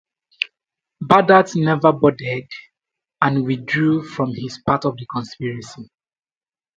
Badat 1.03 1.51
never 1.55 1.91
boarded 1.91 2.47
and 3.21 3.45
withdrew 3.45 4.01
from 4.01 4.33
his 4.33 4.59
part 4.65 4.83
of 4.83 4.97
the 4.97 5.05
conspiracy. 5.05 5.91